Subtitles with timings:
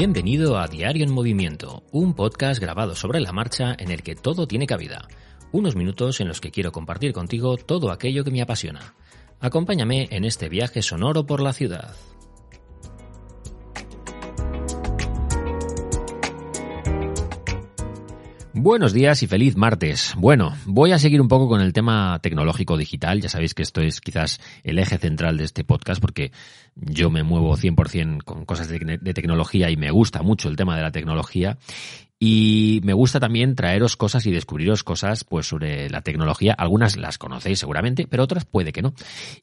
[0.00, 4.46] Bienvenido a Diario en Movimiento, un podcast grabado sobre la marcha en el que todo
[4.46, 5.08] tiene cabida.
[5.50, 8.94] Unos minutos en los que quiero compartir contigo todo aquello que me apasiona.
[9.40, 11.96] Acompáñame en este viaje sonoro por la ciudad.
[18.60, 20.14] Buenos días y feliz martes.
[20.16, 23.20] Bueno, voy a seguir un poco con el tema tecnológico digital.
[23.20, 26.32] Ya sabéis que esto es quizás el eje central de este podcast porque
[26.74, 30.82] yo me muevo 100% con cosas de, tecnología y me gusta mucho el tema de
[30.82, 31.56] la tecnología.
[32.18, 36.52] Y me gusta también traeros cosas y descubriros cosas pues sobre la tecnología.
[36.52, 38.92] Algunas las conocéis seguramente, pero otras puede que no.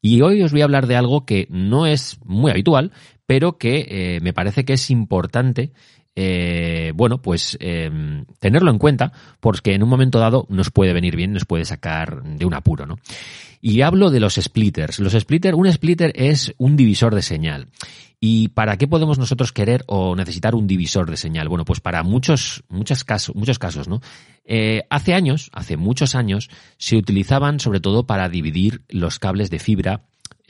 [0.00, 2.92] Y hoy os voy a hablar de algo que no es muy habitual,
[3.26, 5.70] pero que eh, me parece que es importante
[6.14, 7.90] eh, bueno, pues eh,
[8.38, 12.22] tenerlo en cuenta, porque en un momento dado nos puede venir bien, nos puede sacar
[12.22, 12.98] de un apuro, ¿no?
[13.60, 14.98] Y hablo de los splitters.
[14.98, 17.68] Los splitters, un splitter es un divisor de señal.
[18.18, 21.48] ¿Y para qué podemos nosotros querer o necesitar un divisor de señal?
[21.48, 24.00] Bueno, pues para muchos, muchos casos, muchos casos, ¿no?
[24.44, 29.58] Eh, hace años, hace muchos años, se utilizaban sobre todo para dividir los cables de
[29.58, 30.02] fibra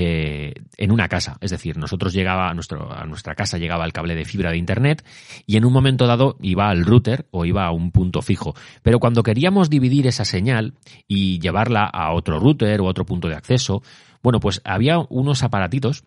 [0.00, 1.38] eh, en una casa.
[1.40, 4.56] Es decir, nosotros llegaba a, nuestro, a nuestra casa llegaba el cable de fibra de
[4.56, 5.04] internet
[5.44, 8.54] y en un momento dado iba al router o iba a un punto fijo.
[8.84, 10.74] Pero cuando queríamos dividir esa señal
[11.08, 13.82] y llevarla a otro router o otro punto de acceso,
[14.22, 16.04] bueno, pues había unos aparatitos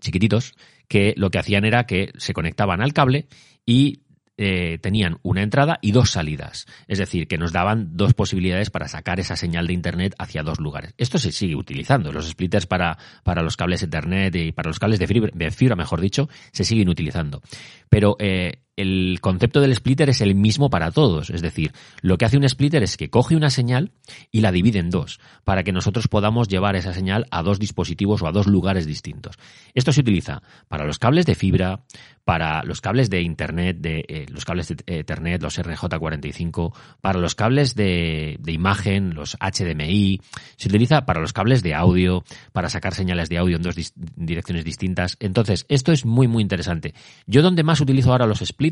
[0.00, 0.54] chiquititos
[0.88, 3.28] que lo que hacían era que se conectaban al cable
[3.64, 4.00] y
[4.36, 6.66] eh, tenían una entrada y dos salidas.
[6.88, 10.58] Es decir, que nos daban dos posibilidades para sacar esa señal de Internet hacia dos
[10.58, 10.94] lugares.
[10.98, 12.12] Esto se sigue utilizando.
[12.12, 15.76] Los splitters para, para los cables Ethernet y para los cables de fibra, de fibra
[15.76, 17.42] mejor dicho, se siguen utilizando.
[17.88, 21.30] Pero eh, el concepto del splitter es el mismo para todos.
[21.30, 23.92] Es decir, lo que hace un splitter es que coge una señal
[24.32, 28.22] y la divide en dos, para que nosotros podamos llevar esa señal a dos dispositivos
[28.22, 29.36] o a dos lugares distintos.
[29.74, 31.84] Esto se utiliza para los cables de fibra,
[32.24, 37.34] para los cables de Internet, de, eh, los cables de Ethernet, los RJ45, para los
[37.34, 40.20] cables de, imagen, los HDMI,
[40.56, 43.76] se utiliza para los cables de audio, para sacar señales de audio en dos
[44.16, 45.16] direcciones distintas.
[45.20, 46.94] Entonces, esto es muy, muy interesante.
[47.26, 48.63] Yo donde más utilizo ahora los splitters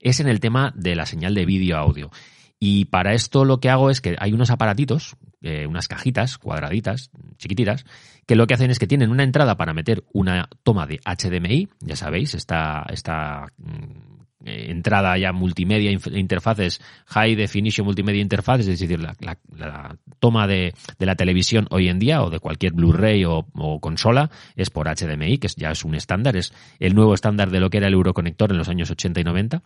[0.00, 2.10] es en el tema de la señal de vídeo-audio.
[2.58, 7.10] Y para esto lo que hago es que hay unos aparatitos, eh, unas cajitas cuadraditas,
[7.36, 7.84] chiquititas,
[8.26, 11.68] que lo que hacen es que tienen una entrada para meter una toma de HDMI,
[11.80, 14.13] ya sabéis, esta, esta mm,
[14.44, 21.06] eh, entrada ya multimedia, interfaces, High Definition Multimedia Interface, es decir, la toma de, de,
[21.06, 25.38] la televisión hoy en día o de cualquier Blu-ray o, o, consola es por HDMI,
[25.38, 28.50] que ya es un estándar, es el nuevo estándar de lo que era el Euroconector
[28.50, 29.62] en los años 80 y 90.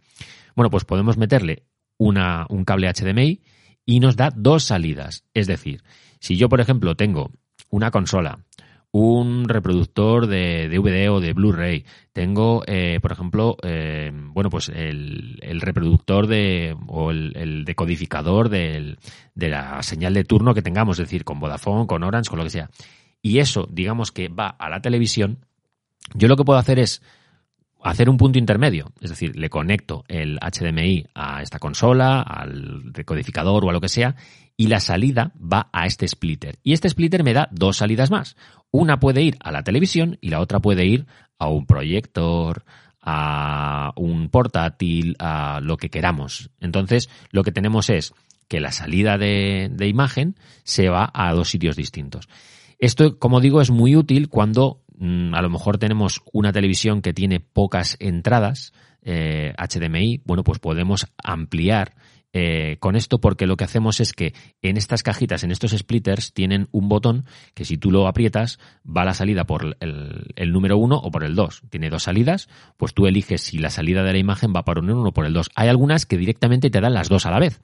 [0.55, 1.65] Bueno, pues podemos meterle
[1.97, 3.43] una, un cable HDMI
[3.85, 5.25] y nos da dos salidas.
[5.35, 5.83] Es decir,
[6.21, 7.33] si yo, por ejemplo, tengo
[7.71, 8.45] una consola,
[8.91, 15.39] un reproductor de DVD o de Blu-ray, tengo, eh, por ejemplo, eh, bueno, pues el,
[15.61, 18.99] reproductor de, o el, el decodificador del,
[19.35, 22.45] de la señal de turno que tengamos, es decir, con Vodafone, con Orange, con lo
[22.45, 22.71] que sea.
[23.21, 25.45] Y eso, digamos que va a la televisión,
[26.15, 27.03] yo lo que puedo hacer es
[27.83, 33.65] hacer un punto intermedio, es decir, le conecto el HDMI a esta consola, al decodificador
[33.65, 34.17] o a lo que sea,
[34.57, 36.59] y la salida va a este splitter.
[36.65, 38.37] Y este splitter me da dos salidas más.
[38.71, 41.07] Una puede ir a la televisión y la otra puede ir
[41.39, 42.65] a un proyector,
[43.01, 46.51] a un portátil, a lo que queramos.
[46.61, 48.13] Entonces, lo que tenemos es
[48.49, 52.29] que la salida de, de imagen se va a dos sitios distintos.
[52.79, 57.41] Esto, como digo, es muy útil cuando a lo mejor tenemos una televisión que tiene
[57.41, 58.73] pocas entradas
[59.03, 60.23] eh, HDMI.
[60.25, 61.95] Bueno, pues podemos ampliar
[62.33, 66.35] eh, con esto porque lo que hacemos es que en estas cajitas, en estos splitters,
[66.35, 67.25] tienen un botón
[67.55, 71.35] que si tú lo aprietas va la salida por el, número 1 o por el
[71.35, 71.63] 2.
[71.71, 74.91] Tiene dos salidas, pues tú eliges si la salida de la imagen va por el
[74.91, 75.51] 1 o por el 2.
[75.55, 77.61] Hay algunas que directamente te dan las dos a la vez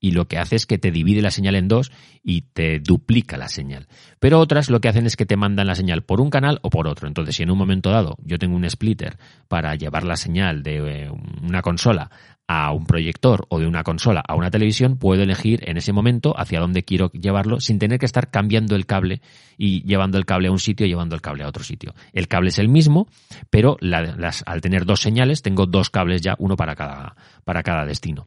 [0.00, 3.36] y lo que hace es que te divide la señal en dos y te duplica
[3.36, 3.86] la señal.
[4.18, 6.70] Pero otras lo que hacen es que te mandan la señal por un canal o
[6.70, 7.08] por otro.
[7.08, 9.16] Entonces, si en un momento dado yo tengo un splitter
[9.48, 11.10] para llevar la señal de
[11.42, 12.10] una consola
[12.52, 16.34] a un proyector o de una consola a una televisión, puedo elegir en ese momento
[16.36, 19.22] hacia dónde quiero llevarlo sin tener que estar cambiando el cable
[19.56, 21.94] y llevando el cable a un sitio y llevando el cable a otro sitio.
[22.12, 23.06] El cable es el mismo,
[23.50, 27.14] pero al tener dos señales tengo dos cables ya, uno para cada,
[27.44, 28.26] para cada destino.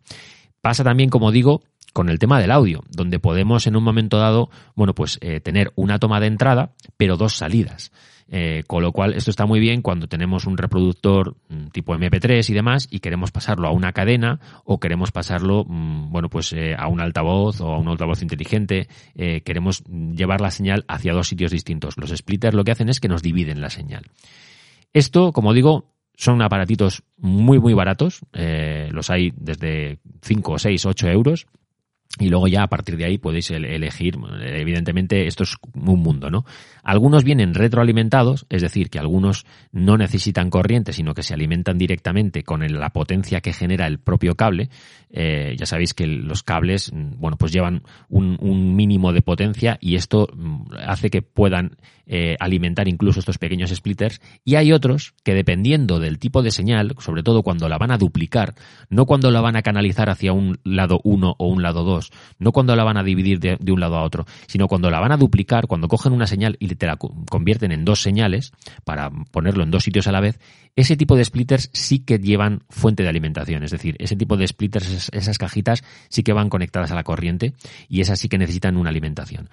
[0.63, 1.61] Pasa también, como digo,
[1.91, 5.73] con el tema del audio, donde podemos en un momento dado, bueno, pues eh, tener
[5.75, 7.91] una toma de entrada, pero dos salidas.
[8.29, 12.49] Eh, con lo cual, esto está muy bien cuando tenemos un reproductor mm, tipo MP3
[12.49, 16.75] y demás y queremos pasarlo a una cadena o queremos pasarlo, mm, bueno, pues eh,
[16.77, 18.87] a un altavoz o a un altavoz inteligente.
[19.15, 21.97] Eh, queremos llevar la señal hacia dos sitios distintos.
[21.97, 24.05] Los splitters lo que hacen es que nos dividen la señal.
[24.93, 28.21] Esto, como digo, son aparatitos muy, muy baratos.
[28.33, 31.47] los hay desde 5, 6, 8 euros
[32.19, 36.45] y luego ya a partir de ahí podéis elegir, evidentemente esto es un mundo, ¿no?
[36.83, 42.43] Algunos vienen retroalimentados, es decir, que algunos no necesitan corriente, sino que se alimentan directamente
[42.43, 44.69] con la potencia que genera el propio cable.
[45.09, 49.95] Eh, ya sabéis que los cables, mm, bueno, pues llevan un, mínimo de potencia y
[49.95, 54.19] esto mm, hace que puedan eh, alimentar incluso estos pequeños splitters.
[54.43, 57.97] Y hay otros que dependiendo del tipo de señal, sobre todo cuando la van a
[57.97, 58.55] duplicar,
[58.89, 62.51] no cuando la van a canalizar hacia un lado 1 o un lado 2, no
[62.51, 65.17] cuando la van a dividir de, un lado a otro, sino cuando la van a
[65.17, 68.51] duplicar, cuando cogen una señal y te la convierten en dos señales
[68.83, 70.39] para ponerlo en dos sitios a la vez,
[70.75, 73.63] ese tipo de splitters sí que llevan fuente de alimentación.
[73.63, 77.53] Es decir, ese tipo de splitters, esas cajitas, sí que van conectadas a la corriente
[77.87, 79.49] y esas sí que necesitan una alimentación.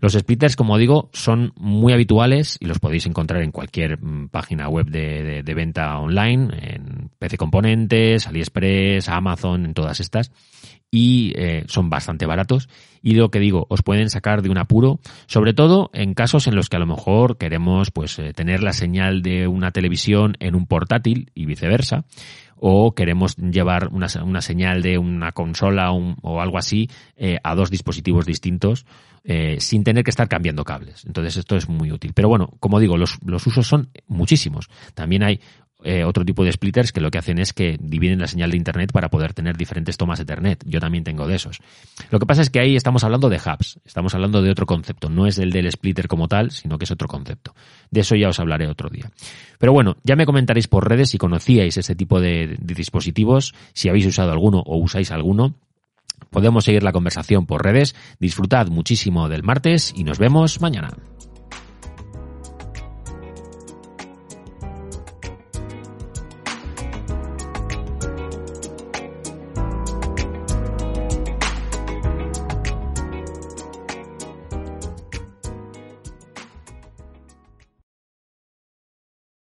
[0.00, 4.68] Los splitters, como digo, son muy habituales y los podéis encontrar en cualquier mm, página
[4.68, 10.30] web de, venta online, en PC Componentes, AliExpress, Amazon, en todas estas.
[10.90, 12.68] Y eh, son bastante baratos.
[13.02, 16.54] Y lo que digo, os pueden sacar de un apuro, sobre todo en casos en
[16.54, 20.54] los que a lo mejor queremos pues eh, tener la señal de una televisión en
[20.54, 22.04] un portátil y viceversa
[22.56, 27.70] o queremos llevar una, una señal de una consola o algo así eh, a dos
[27.70, 28.86] dispositivos distintos
[29.26, 31.04] eh, sin tener que estar cambiando cables.
[31.04, 32.12] Entonces esto es muy útil.
[32.14, 34.68] Pero bueno, como digo, los, los usos son muchísimos.
[34.94, 35.40] También hay
[35.84, 38.56] eh, otro tipo de splitters que lo que hacen es que dividen la señal de
[38.56, 40.64] Internet para poder tener diferentes tomas Ethernet.
[40.66, 41.60] Yo también tengo de esos.
[42.10, 45.10] Lo que pasa es que ahí estamos hablando de hubs, estamos hablando de otro concepto.
[45.10, 47.54] No es el del splitter como tal, sino que es otro concepto.
[47.90, 49.10] De eso ya os hablaré otro día.
[49.58, 53.88] Pero bueno, ya me comentaréis por redes si conocíais este tipo de, de dispositivos, si
[53.88, 55.54] habéis usado alguno o usáis alguno.
[56.30, 57.94] Podemos seguir la conversación por redes.
[58.18, 60.90] Disfrutad muchísimo del martes y nos vemos mañana.